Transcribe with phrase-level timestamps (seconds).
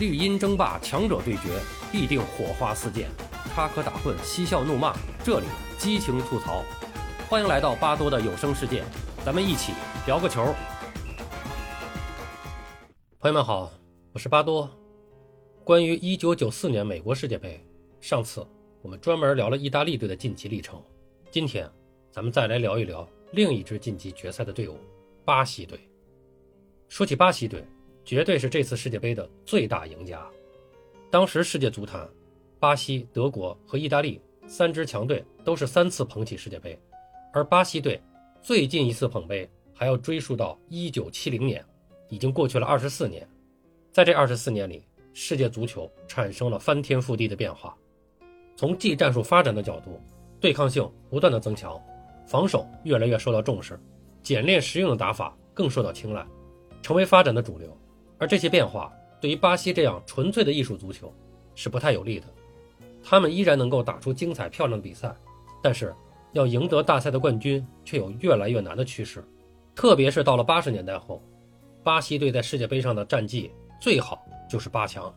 [0.00, 1.60] 绿茵争霸，强者对决，
[1.92, 3.10] 必定火花四溅，
[3.54, 5.46] 插科打诨，嬉笑怒骂，这里
[5.76, 6.64] 激情吐槽。
[7.28, 8.82] 欢迎来到巴多的有声世界，
[9.26, 9.74] 咱们一起
[10.06, 10.54] 聊个球。
[13.18, 13.70] 朋友们好，
[14.14, 14.70] 我是巴多。
[15.64, 17.62] 关于1994年美国世界杯，
[18.00, 18.42] 上次
[18.80, 20.82] 我们专门聊了意大利队的晋级历程，
[21.30, 21.70] 今天
[22.10, 24.78] 咱们再来聊一聊另一支晋级决赛的队伍——
[25.26, 25.78] 巴西队。
[26.88, 27.62] 说起巴西队，
[28.04, 30.26] 绝对是这次世界杯的最大赢家。
[31.10, 32.08] 当时世界足坛，
[32.58, 36.78] 巴西、德国和意大利三支强队都是三次捧起世界杯，
[37.32, 38.00] 而巴西队
[38.42, 41.64] 最近一次捧杯还要追溯到1970年，
[42.08, 43.26] 已经过去了二十四年。
[43.92, 47.76] 在这二十四年里，世界足球产生了翻天覆地的变化。
[48.56, 50.00] 从技战术发展的角度，
[50.38, 51.80] 对抗性不断的增强，
[52.26, 53.78] 防守越来越受到重视，
[54.22, 56.24] 简练实用的打法更受到青睐，
[56.82, 57.76] 成为发展的主流。
[58.20, 61.12] 而这些变化对于巴西这样纯粹的艺术足球
[61.56, 62.26] 是不太有利的。
[63.02, 65.12] 他们依然能够打出精彩漂亮的比赛，
[65.62, 65.94] 但是
[66.32, 69.24] 要赢得大赛的冠军却有越来越难的趋势。
[69.74, 71.22] 特别是到了八十年代后，
[71.82, 75.12] 巴西队在世界杯上的战绩最好就是八强。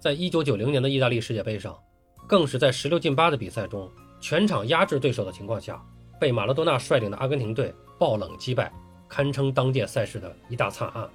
[0.00, 1.78] 在一九九零年的意大利世界杯上，
[2.26, 3.88] 更是在十六进八的比赛中
[4.20, 5.80] 全场压制对手的情况下，
[6.18, 8.72] 被马拉多纳率领的阿根廷队爆冷击败，
[9.06, 11.08] 堪称当届赛事的一大惨案。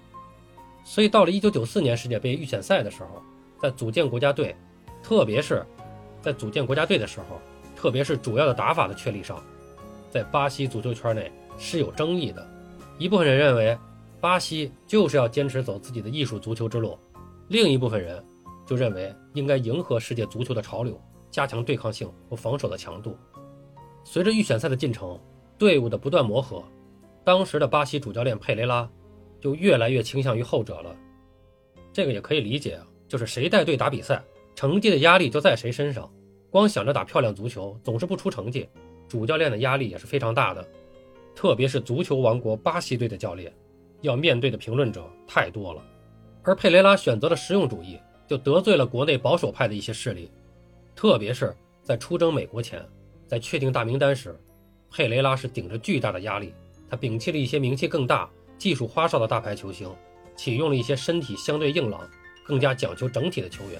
[0.87, 3.21] 所以到了一九九四年世界杯预选赛的时候，
[3.61, 4.55] 在组建国家队，
[5.03, 5.61] 特别是，
[6.21, 7.41] 在组建国家队的时候，
[7.75, 9.43] 特别是主要的打法的确立上，
[10.09, 12.47] 在巴西足球圈内是有争议的。
[12.97, 13.77] 一部分人认为，
[14.21, 16.97] 巴西就是要坚持走自己的艺术足球之路；
[17.49, 18.23] 另一部分人
[18.65, 20.97] 就认为应该迎合世界足球的潮流，
[21.29, 23.13] 加强对抗性和防守的强度。
[24.05, 25.19] 随着预选赛的进程，
[25.57, 26.63] 队伍的不断磨合，
[27.25, 28.89] 当时的巴西主教练佩雷拉。
[29.47, 30.93] 就越来越倾向于后者了，
[31.93, 34.21] 这个也可以理解啊，就是谁带队打比赛，
[34.55, 36.11] 成绩的压力就在谁身上。
[36.49, 38.67] 光想着打漂亮足球，总是不出成绩，
[39.07, 40.67] 主教练的压力也是非常大的。
[41.33, 43.49] 特别是足球王国巴西队的教练，
[44.01, 45.81] 要面对的评论者太多了。
[46.43, 50.29] 而佩雷拉选择了实用主义，就得罪了国内保守派的一些势力。
[50.93, 52.85] 特别是在出征美国前，
[53.25, 54.37] 在确定大名单时，
[54.91, 56.53] 佩雷拉是顶着巨大的压力，
[56.89, 58.29] 他摒弃了一些名气更大。
[58.57, 59.89] 技术花哨的大牌球星，
[60.35, 62.01] 启用了一些身体相对硬朗、
[62.43, 63.79] 更加讲究整体的球员，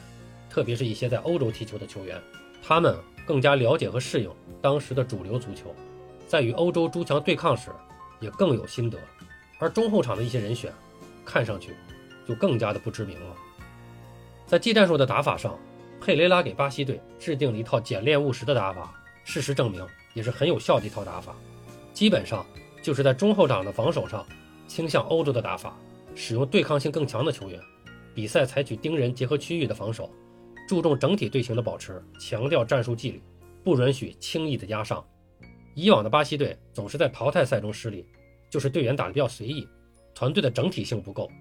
[0.49, 2.21] 特别是一些在欧洲踢球的球员，
[2.61, 2.95] 他们
[3.25, 4.29] 更加了解和适应
[4.61, 5.73] 当时的主流足球，
[6.27, 7.71] 在与欧洲诸强对抗时
[8.19, 8.99] 也更有心得。
[9.59, 10.71] 而中后场的一些人选，
[11.25, 11.75] 看上去
[12.27, 13.35] 就更加的不知名了。
[14.45, 15.57] 在技战术的打法上，
[15.99, 18.93] 佩雷拉给巴西队制定了一套简练务实的打法，
[19.23, 19.83] 事实证明
[20.13, 21.35] 也是很有效的一套打法。
[21.93, 22.45] 基本上
[22.83, 24.23] 就是在中后场的防守上。
[24.67, 25.77] 倾向欧洲的打法，
[26.13, 27.59] 使用对抗性更强的球员，
[28.13, 30.11] 比赛采取盯人结合区域的防守，
[30.67, 33.23] 注重整体队形的保持，强调战术纪律，
[33.63, 35.05] 不允许轻易的压上。
[35.73, 38.05] 以往的巴西队总是在淘汰赛中失利，
[38.49, 39.67] 就是队员打得比较随意，
[40.13, 41.31] 团队的整体性不够，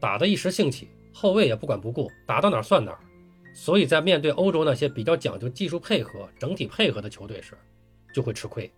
[0.00, 2.98] 打得一时兴起，后卫也不管不顾，打到哪算哪。
[3.54, 7.56] 所以在面对欧洲那些比较讲究技术配合、整体配合的球队时，
[8.12, 8.72] 就会吃亏。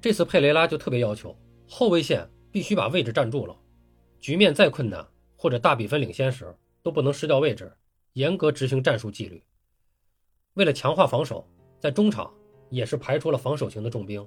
[0.00, 1.36] 这次佩雷拉就特别要求
[1.66, 2.28] 后卫线。
[2.52, 3.56] 必须把位置站住了，
[4.20, 5.04] 局面再困难
[5.36, 7.72] 或者大比分领先时都不能失掉位置，
[8.12, 9.42] 严格执行战术纪律。
[10.54, 11.48] 为了强化防守，
[11.80, 12.32] 在中场
[12.68, 14.24] 也是排出了防守型的重兵。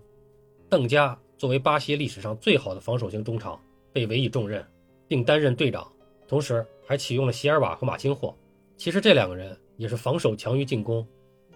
[0.68, 3.62] 邓加作为巴西历史上最好的防守型中场，
[3.94, 4.66] 被委以重任，
[5.08, 5.90] 并担任队长，
[6.28, 8.36] 同时还启用了席尔瓦和马金霍。
[8.76, 11.08] 其实这两个人也是防守强于进攻。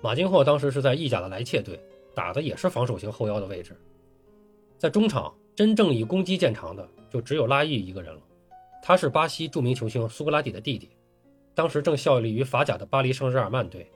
[0.02, 1.78] 马金霍当时是在意甲的莱切队
[2.14, 3.76] 打的，也是防守型后腰的位置，
[4.80, 5.32] 在中场。
[5.56, 8.22] 真正以攻击见长的就只有拉伊一个人了，
[8.82, 10.90] 他是巴西著名球星苏格拉底的弟弟，
[11.54, 13.92] 当时正效力于法甲的巴黎圣日耳曼队。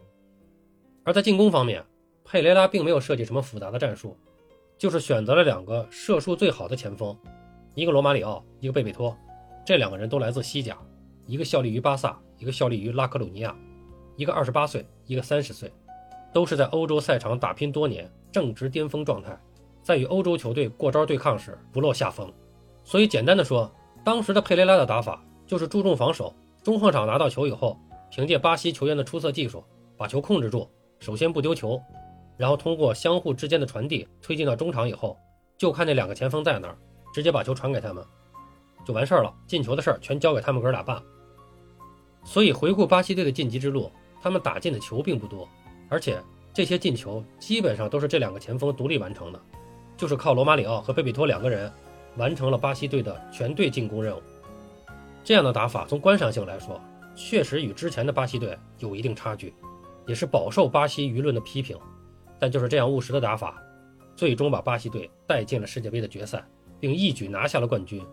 [1.06, 1.82] 而在进攻方面，
[2.26, 4.18] 佩雷拉并没有设计什么复杂的战术，
[4.78, 7.18] 就是选择了两个射术最好的前锋，
[7.76, 9.18] 一个罗马里奥，一个贝贝托，
[9.66, 10.78] 这两个人都来自西甲，
[11.28, 13.58] 一个效力于巴萨，一个效力于拉科鲁尼亚，
[14.18, 15.72] 一个二十八岁，一个三十岁，
[16.34, 19.40] 都是在欧洲赛场打拼多年，正值巅峰状态。
[19.84, 22.32] 在与欧洲球队过招对抗时不落下风，
[22.86, 23.70] 所以简单的说，
[24.04, 26.34] 当时的佩雷拉的打法就是注重防守，
[26.64, 27.78] 中后场拿到球以后，
[28.10, 29.64] 凭借巴西球员的出色技术
[29.98, 30.70] 把球控制住，
[31.00, 31.82] 首先不丢球，
[32.38, 35.18] 然后通过相互之间的传递推进到中场以后，
[35.58, 36.78] 就看那两个前锋在哪儿，
[37.14, 38.04] 直接把球传给他们，
[38.86, 41.04] 就完事儿了，进球的事儿全交给他们哥俩办。
[42.24, 43.92] 所以回顾巴西队的晋级之路，
[44.22, 45.46] 他们打进的球并不多，
[45.90, 46.22] 而且
[46.54, 49.40] 这些进球基本上都是这两个前锋独立完成的。
[49.98, 51.72] 就是靠罗马里奥和贝比托两个人
[52.18, 54.22] 完成了巴西队的全队进攻任务。
[55.24, 56.82] 这样的打法从观赏性来说
[57.16, 59.54] 确实与之前的巴西队有一定差距，
[60.06, 61.78] 也是饱受巴西舆论的批评。
[62.40, 63.62] 但就是这样务实的打法，
[64.18, 66.46] 最终把巴西队带进了世界杯的决赛，
[66.80, 68.06] 并一举拿下了冠军，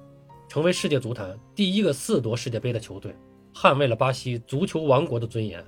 [0.49, 3.13] 成为世界足坛第一个四夺世界杯的球队，
[3.53, 5.65] 捍卫了巴西足球王国的尊严。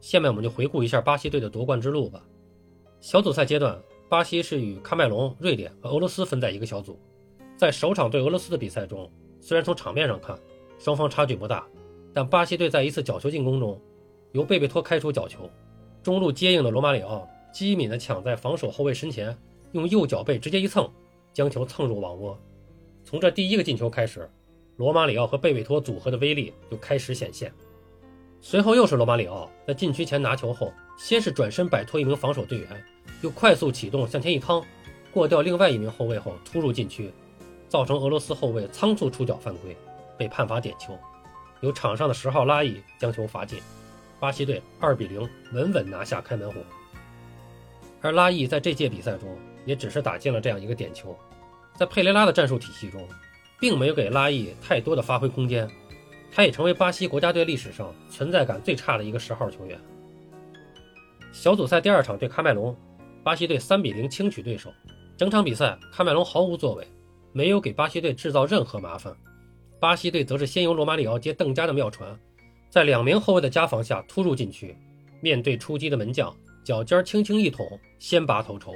[0.00, 2.22] 下面我们就回顾一下巴西队的夺冠之路吧。
[3.00, 3.80] 小组赛阶段，
[4.12, 7.00] 巴西是与喀麦隆、瑞典和俄罗斯分在一个小组。
[7.56, 9.10] 在首场对俄罗斯的比赛中，
[9.40, 10.38] 虽然从场面上看
[10.78, 11.66] 双方差距不大，
[12.12, 13.80] 但巴西队在一次角球进攻中，
[14.32, 15.48] 由贝贝托开出角球，
[16.02, 19.34] 中路接应的罗马里奥机敏地抢在防守后卫身前，
[19.72, 20.86] 用右脚背直接一蹭，
[21.32, 22.38] 将球蹭入网窝。
[23.06, 24.30] 从这第一个进球开始，
[24.76, 27.50] 罗马里奥和贝贝托组合的威力就开始显现。
[28.42, 32.84] 随后又是罗马里奥在禁区前拿球后，先是转身摆脱一名防守队员，
[33.20, 34.64] 又快速启动向前一趟，
[35.10, 37.12] 过掉另外一名后卫后突入禁区。
[37.68, 39.74] 造成俄罗斯后卫仓促出脚犯规，
[40.18, 40.94] 被判罚点球，
[41.62, 43.62] 由场上的十号拉伊将球罚进，
[44.20, 46.62] 巴西队二比零稳稳拿下开门红。
[48.02, 49.34] 而拉伊在这届比赛中
[49.64, 51.16] 也只是打进了这样一个点球，
[51.74, 53.08] 在佩雷拉的战术体系中，
[53.58, 55.66] 并没有给拉伊太多的发挥空间，
[56.30, 59.80] 他也成为巴西国家队历史上存在感最差的一个十号球员。
[61.32, 62.76] 小组赛第二场对喀麦隆，
[63.24, 64.70] 巴西队三比零轻取对手，
[65.16, 66.86] 整场比赛喀麦隆毫无作为。
[67.32, 69.16] 没有给巴西队制造任何麻烦，
[69.80, 72.14] 巴西队则是先由罗马里奥接邓加的妙传，
[72.68, 74.76] 在两名后卫的夹防下突入禁区，
[75.22, 77.66] 面对出击的门将，脚尖轻轻一捅，
[77.98, 78.74] 先拔头筹。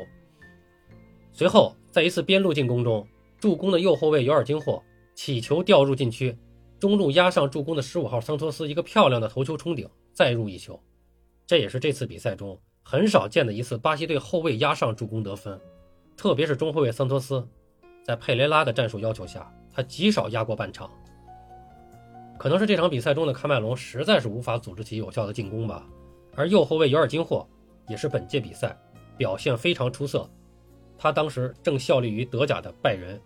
[1.34, 3.06] 随后在一次边路进攻中，
[3.38, 4.82] 助攻的右后卫尤尔金霍
[5.14, 6.34] 起球掉入禁区，
[6.80, 10.80] 中路压上助攻的十五号桑托斯一个漂亮的头球冲顶，再入一球。
[11.46, 15.60] 这也是这次比赛中很少见的一次巴西队后卫压上助攻得分，
[16.16, 17.46] 特别是中后卫桑托斯。
[18.04, 20.90] 在佩雷拉的战术要求下，他极少压过半场。
[22.38, 25.86] 可能是这场比赛中的喀麦隆实在是无法组织起有效的进攻吧。
[26.34, 27.48] 而右后卫尤尔金霍
[27.88, 28.76] 也是本届比赛
[29.16, 30.28] 表现非常出色，
[30.98, 33.20] 他当时正效力于德甲的拜仁。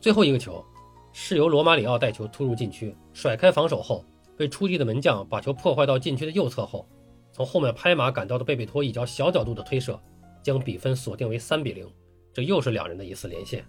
[0.00, 0.64] 最后一个球
[1.12, 4.04] 是由罗马里奥带球突入禁区，甩开防守后，
[4.36, 6.86] 被出击的门将把球破坏到禁区的右侧后，
[7.32, 9.98] 从后面拍马赶到的贝贝托一脚小角度的推射，
[10.42, 11.90] 将比分锁定为三比零。
[12.32, 13.64] 这又是两人的一次连线。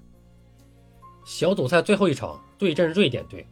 [1.25, 3.48] 小组赛最后一场对阵瑞典队，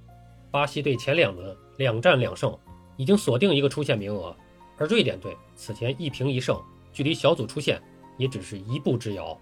[0.52, 2.58] 巴西队前两轮两战两胜，
[2.98, 4.36] 已经锁定一个出线名额，
[4.78, 6.62] 而瑞典队此前一平一胜，
[6.92, 7.82] 距离小组出线
[8.18, 9.38] 也只是一步之遥。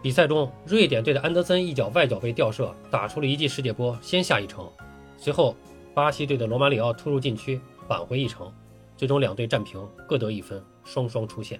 [0.00, 4.70] 比赛中，瑞典队的安德森一脚外脚背吊射打出了一记世界波，先下一城。
[5.16, 5.56] 随后，
[5.92, 8.52] 巴西队的罗马里奥突入禁区扳回一城，
[8.98, 11.58] 最终两队战平，各得一分，双双出线。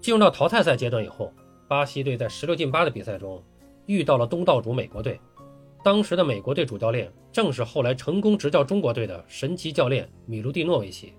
[0.00, 1.32] 进入到淘汰赛阶段以后。
[1.66, 3.42] 巴西队在十六进八的比赛中
[3.86, 5.18] 遇到了东道主美国队，
[5.82, 11.14] 当时的美国队主教练正是后来成功执教中国队的神奇教练米卢蒂诺维奇。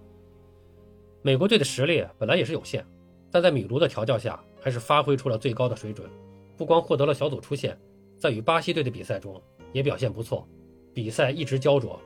[1.23, 2.85] 美国队的实力本来也是有限，
[3.31, 6.07] 但在米卢的调教下，还是发挥出了最高的水准，
[6.55, 7.75] 不光获得了小组出线，
[8.19, 9.41] 在与巴西队的比赛中
[9.73, 10.47] 也表现不错，
[10.93, 11.99] 比赛一直焦灼。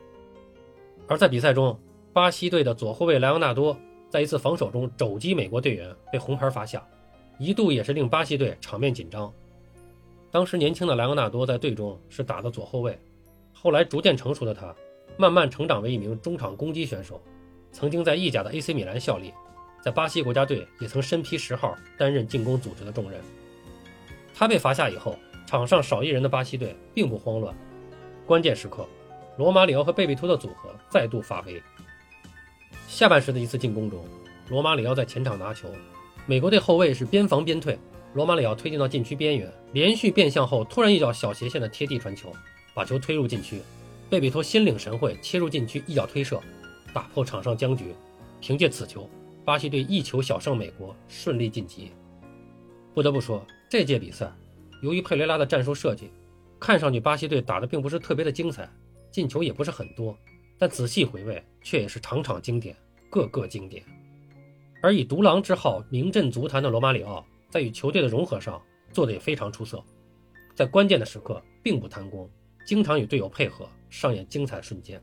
[1.08, 1.78] 而在比赛中，
[2.20, 3.80] 巴西队的左后卫莱昂纳多
[4.10, 6.86] 在一次防守中肘击美国队员，被红牌罚下。
[7.38, 9.34] 一度也是令巴西队场面紧张。
[10.30, 13.00] 当时年轻的莱昂纳多在队中是打的左后卫，
[13.54, 14.76] 后来逐渐成熟的他，
[15.16, 17.22] 慢慢成长为一名中场攻击选手。
[17.72, 19.34] 曾经在意甲的 AC 米兰效力，
[19.82, 23.18] 在巴西国家队也曾身披十号，担任进攻组织的重任。
[24.36, 25.16] 他被罚下以后，
[25.48, 27.56] 场上少一人的巴西队并不慌乱。
[28.26, 28.86] 关键时刻，
[29.38, 31.64] 罗马里奥和贝贝托的组合再度发威。
[32.90, 34.04] 下半时的一次进攻中，
[34.50, 35.70] 罗马里奥在前场拿球。
[36.26, 37.78] 美国队后卫是边防边退，
[38.16, 42.34] 罗马里奥推进到禁区边缘，连续变向后，突然一脚小斜线的贴地传球，
[42.74, 43.62] 把球推入禁区。
[44.10, 46.42] 贝比托心领神会，切入禁区一脚推射，
[46.92, 47.94] 打破场上僵局。
[48.42, 49.08] 凭借此球，
[49.46, 51.92] 巴西队一球小胜美国，顺利晋级。
[52.96, 54.34] 不得不说，这届比赛
[54.82, 56.10] 由于佩雷拉的战术设计，
[56.60, 58.68] 看上去巴西队打的并不是特别的精彩，
[59.12, 60.18] 进球也不是很多，
[60.60, 62.76] 但仔细回味，却也是场场经典，
[63.10, 63.84] 个个经典。
[64.82, 68.62] 而以独狼之号名震足坛的罗马里奥，在与球队的融合上
[68.92, 69.84] 做得也非常出色，
[70.54, 72.30] 在关键的时刻并不贪功，
[72.66, 75.02] 经常与队友配合，上演精彩瞬间。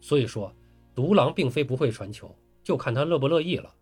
[0.00, 0.54] 所以说，
[0.94, 3.74] 独狼并非不会传球，就看他乐不乐意了。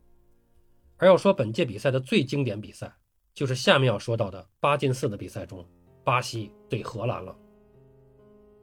[0.96, 2.94] 而要说本届比赛的最经典比赛，
[3.34, 5.66] 就是下面要说到的八进四的比赛中，
[6.04, 7.36] 巴西对荷兰了。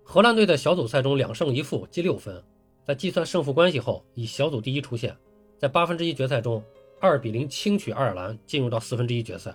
[0.09, 2.41] 荷兰队在小组赛中两胜一负，积六分，
[2.85, 5.13] 在计算胜负关系后，以小组第一出线。
[5.57, 6.63] 在八分之一决赛中，
[6.97, 9.53] 二比零轻取爱尔兰，进入到四分之一决赛。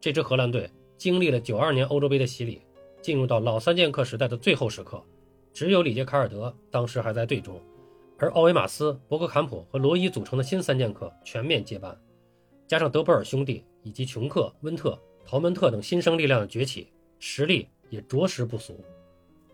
[0.00, 2.62] 这支荷兰队经历了九二年欧洲杯的洗礼，
[3.00, 5.00] 进入到老三剑客时代的最后时刻，
[5.52, 7.62] 只有里杰卡尔德当时还在队中，
[8.18, 11.96] 而奥维马斯、博格坎普和罗伊组成的新三剑客全面接班，
[12.66, 16.88] 加上德波尔兄弟以及琼克、温特、陶门特等新生力量的崛起，
[17.20, 18.84] 实力也着实不俗。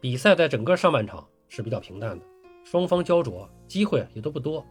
[0.02, 2.25] 比赛在整个上半场是比较平淡的，
[2.64, 4.66] 双方焦灼，机会也都不多。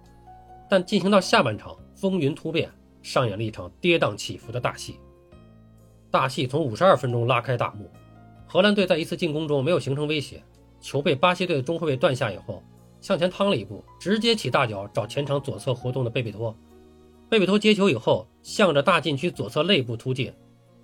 [0.69, 2.69] 但进行到下半场，风云突变，
[3.01, 4.99] 上演了一场跌宕起伏的大戏。
[6.09, 7.89] 大戏从五十二分钟拉开大幕，
[8.45, 10.43] 荷兰队在一次进攻中没有形成威胁。
[10.81, 12.61] 球被巴西队的中后卫断下以后，
[12.99, 16.53] 向前趟了一步，直接起大脚找前场左侧活动的贝贝托。
[17.29, 20.33] 贝贝托接球以后，向着大禁区左侧肋部突进，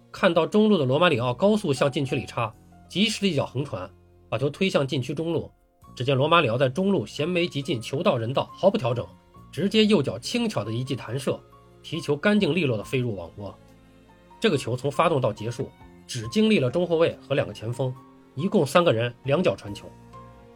[0.09, 2.55] 看到中路的罗马里奥高速向禁区里插，
[2.87, 3.89] 及时的一脚横传，
[4.29, 5.51] 把球推向禁区中路。
[5.95, 9.05] 只见罗马里奥在中路衔枚急进，球到人到，毫不调整，
[9.51, 11.39] 直接右脚轻巧的一记弹射，
[11.81, 13.57] 皮球干净利落的飞入网窝。
[14.39, 15.71] 这个球从发动到结束，
[16.05, 17.93] 只经历了中后卫和两个前锋。
[18.35, 19.89] 一共三个人两脚传球，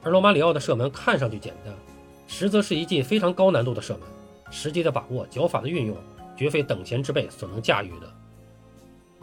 [0.04, 1.74] 而罗马里奥的射门看上去简单，
[2.28, 4.02] 实则是一记非常高难度的射门。
[4.52, 5.98] 时机的把握、脚法的运用，
[6.38, 8.14] 绝非等闲之辈所能驾驭的。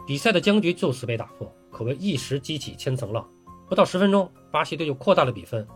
[0.09, 3.25] 比赛的僵局就此被打破，可谓一时激起千层浪。
[3.69, 5.67] 不到十分钟，巴西队就扩大了比分。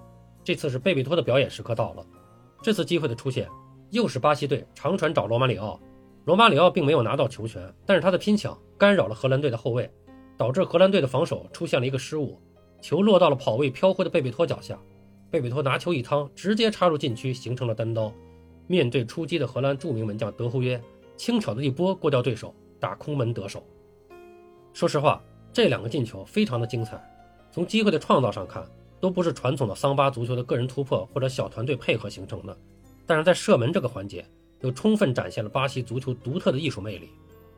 [0.43, 2.05] 这次是贝贝托的表演时刻到了。
[2.63, 3.49] 这次机会的出现，
[3.91, 5.79] 又是巴西队长传找罗马里奥。
[6.25, 9.91] 罗马里奥并没有拿到球权，但是他的拼抢干扰了荷兰队的后卫，
[10.39, 12.41] 导致荷兰队的防守出现了一个失误。
[12.81, 14.79] 球落到了跑位飘忽的贝贝托脚下，
[15.31, 18.13] 贝贝托拿球一趟，直接插入禁区，形成了单刀。
[18.67, 20.81] 面对出击的荷兰著名门将德胡约，
[21.17, 23.63] 轻巧的一波过掉对手，打空门得手。
[24.73, 25.23] 说实话，
[25.53, 27.01] 这两个进球非常的精彩。
[27.53, 28.67] 从机会的创造上看，
[28.99, 32.57] 都不是传统的桑巴足球的个人突破或者小团队配合形成的，
[33.07, 34.25] 但是在射门这个环节，
[34.61, 37.11] 又充分展现了巴西足球独特的艺术魅力。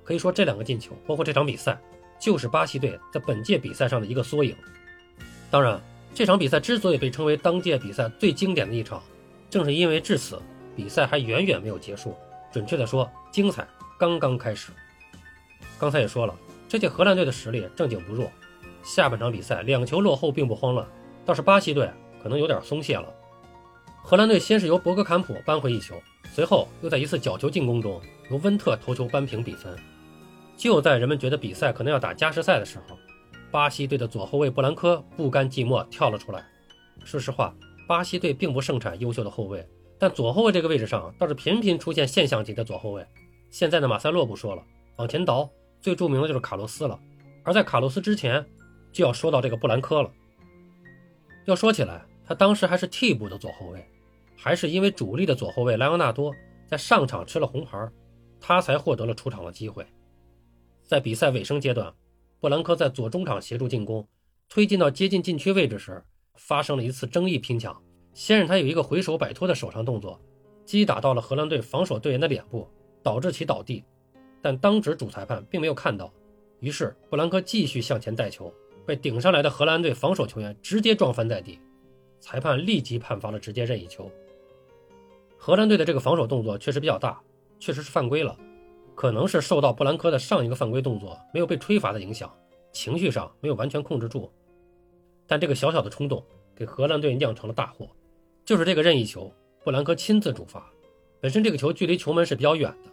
[0.03, 1.81] 可以说，这两个进球，包括这场比赛，
[2.19, 4.57] 就是巴西队在本届比赛上的一个缩影。
[5.51, 5.81] 当然，
[6.13, 9.03] 这场比赛之所以被称为当届比赛最经典的一场，
[9.49, 10.43] 正是因为至此
[10.75, 12.17] 比赛还远远没有结束。
[12.53, 13.67] 准确的说，精彩
[13.99, 14.73] 刚刚开始。
[15.79, 16.37] 刚才也说了，
[16.69, 18.29] 这届荷兰队的实力正经不弱。
[18.85, 20.87] 下半场比赛两球落后并不慌乱，
[21.25, 21.91] 倒是巴西队
[22.23, 23.13] 可能有点松懈了。
[24.03, 25.95] 荷兰队先是由博格坎普扳回一球，
[26.31, 28.01] 随后又在一次角球进攻中
[28.31, 29.75] 由温特头球扳平比分。
[30.57, 32.97] 就在人们觉得比赛可能要打加时赛的时候。
[33.51, 36.45] 巴西队的左后卫布兰科不甘寂寞跳了出来。
[37.05, 37.55] 说实话，
[37.87, 39.65] 巴西队并不盛产优秀的后卫，
[39.97, 43.07] 但左后卫这个位置上倒是频频出现现象级的左后卫。
[43.51, 44.63] 现在的马塞洛不说了，
[44.97, 45.49] 往前倒，
[45.81, 46.99] 最著名的就是卡洛斯了。
[47.45, 48.45] 而在卡洛斯之前，
[48.95, 50.11] 就要说到这个布兰科了。
[51.45, 53.87] 要说起来，他当时还是替补的左后卫，
[54.35, 56.35] 还是因为主力的左后卫莱昂纳多
[56.67, 57.91] 在上场吃了红牌，
[58.41, 59.85] 他才获得了出场的机会。
[60.83, 61.93] 在比赛尾声阶段。
[62.41, 64.07] 布兰科在左中场协助进攻，
[64.51, 67.83] 推进到接近禁区位置时，发生了一次争议拼抢。
[68.13, 70.21] 先是他有一个回手摆脱的手上动作，
[70.67, 72.69] 击打到了荷兰队防守队员的脸部，
[73.03, 73.83] 导致其倒地。
[74.43, 76.13] 但当值主裁判并没有看到，
[76.61, 78.53] 于是布兰科继续向前带球，
[78.87, 81.59] 被顶上来的荷兰队防守球员直接撞翻在地。
[82.21, 84.11] 裁判立即判罚了直接任意球。
[85.37, 87.21] 荷兰队的这个防守动作确实比较大，
[87.59, 88.35] 确实是犯规了。
[88.95, 92.33] 可能是受到布兰科的上一个犯规动作没有被吹罚的影响，
[92.73, 94.33] 情绪上没有完全控制住。
[95.27, 96.25] 但这个小小的冲动
[96.55, 97.89] 给荷兰队酿成了大祸，
[98.45, 99.31] 就是这个任意球，
[99.63, 100.71] 布兰科亲自主罚。
[101.21, 102.91] 本身这个球距离球门是比较远的，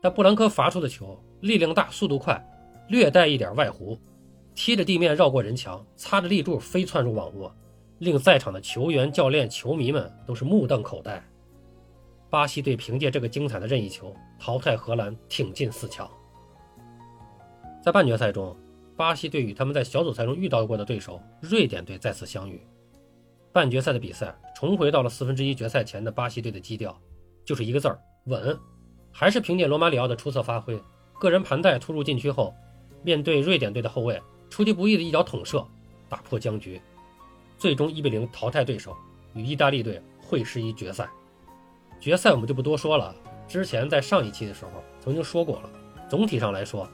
[0.00, 2.42] 但布兰科罚出的球力量大、速度快，
[2.88, 3.98] 略带一点外弧，
[4.54, 7.54] 贴着地面绕过人墙，擦着立柱飞窜入网窝，
[7.98, 11.22] 令在场的球员、教练、球迷们都是目瞪口呆。
[12.28, 16.10] 巴西队凭借这个精彩的任意球淘汰荷兰，挺进四强。
[17.82, 18.56] 在半决赛中，
[18.96, 22.60] 巴西队与他们在小组赛中遇到过的对手瑞典队再次相遇。
[23.52, 26.98] 半决赛的比赛重回到了四分之一决赛前的巴西队的基调，
[27.44, 28.58] 就是一个字儿稳。
[29.10, 30.80] 还是凭借罗马里奥的出色发挥，
[31.18, 32.54] 个人盘带突入禁区后，
[33.02, 34.18] 面对瑞典队的后卫
[34.52, 35.66] 出其不意的一脚捅射，
[36.10, 36.78] 打破僵局，
[37.56, 38.94] 最终一比零淘汰对手，
[39.32, 41.08] 与意大利队会师于决赛。
[41.98, 43.16] 决赛我们就不多说了。
[43.48, 45.70] 之前在上一期的时候曾经说过了。
[46.06, 46.86] 总体上来说，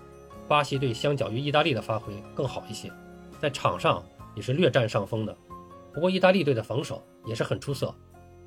[0.47, 2.93] 巴西队相较于意大利的发挥更好一些，
[3.41, 4.05] 在场上
[4.37, 5.37] 也是略占上风的。
[5.93, 7.93] 不过意大利队的防守也是很出色，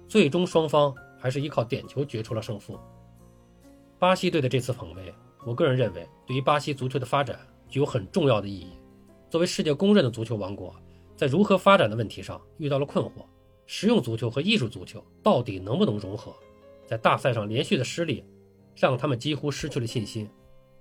[0.08, 2.80] 最终双方还是依靠点球决出了胜负。
[4.00, 5.14] 巴西队的这次捧杯，
[5.46, 7.38] 我个人认为对于巴西足球的发展
[7.68, 8.72] 具有很重要的意义。
[9.32, 10.76] 作为世界公认的足球王国
[11.16, 13.12] 在如何发展的问题上遇到了困惑
[13.66, 16.36] 实用足球和艺术足球到底能不能融合
[16.86, 18.26] 在大赛上连续的失利
[18.76, 20.30] 让他们几乎失去了信心。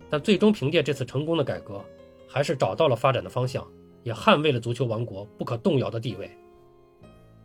[0.09, 1.81] 但最终凭借这次成功的改革
[2.27, 3.65] 还是找到了发展的方向
[4.03, 6.29] 也捍卫了足球王国不可动摇的地位。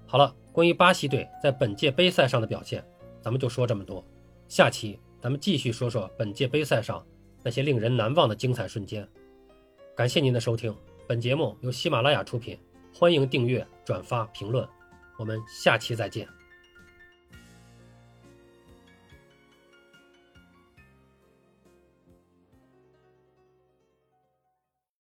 [0.08, 2.84] 好了关于巴西队在本届杯赛上的表现
[3.22, 4.04] 咱们就说这么多。
[4.48, 7.06] 下期咱们继续说说本届杯赛上
[7.44, 9.08] 那些令人难忘的精彩瞬间。
[9.96, 10.76] 感谢您的收听。
[11.08, 12.58] 本节目由喜马拉雅出品
[12.92, 14.68] 欢迎订阅转发评论。
[15.20, 16.28] 我们下期再见。